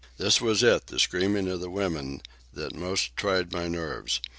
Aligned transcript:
This 0.17 0.37
it 0.37 0.41
was, 0.41 0.61
the 0.61 0.81
screaming 0.97 1.47
of 1.47 1.59
the 1.59 1.69
women, 1.69 2.23
that 2.55 2.73
most 2.73 3.15
tried 3.15 3.51
my 3.53 3.67
nerves. 3.67 4.19